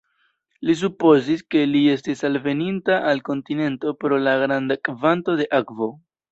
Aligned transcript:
Li 0.69 0.75
supozis, 0.79 1.43
ke 1.55 1.61
li 1.73 1.81
estis 1.97 2.25
alveninta 2.31 2.97
al 3.11 3.23
kontinento 3.29 3.95
pro 4.03 4.21
la 4.27 4.37
granda 4.47 4.83
kvanto 4.91 5.41
de 5.45 5.51
akvo. 5.63 5.95